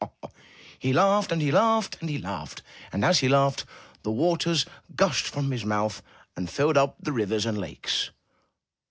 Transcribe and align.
*'Hah, 0.01 0.09
hah! 0.23 0.29
Hah, 0.29 0.29
hah! 0.29 0.33
Hah, 0.33 0.41
hah!'' 0.41 0.77
He 0.79 0.93
laughed 0.93 1.31
and 1.31 1.41
he 1.43 1.51
laughed 1.51 1.97
and 2.01 2.09
he 2.09 2.17
laughed, 2.17 2.63
and, 2.91 3.05
as 3.05 3.19
he 3.19 3.29
laughed, 3.29 3.65
the 4.01 4.09
waters 4.09 4.65
gushed 4.95 5.27
forth 5.27 5.43
from 5.45 5.51
his 5.51 5.63
mouth 5.63 6.01
and 6.35 6.49
filled 6.49 6.75
up 6.75 6.95
the 6.99 7.11
rivers 7.11 7.45
and 7.45 7.55
lakes. 7.59 8.09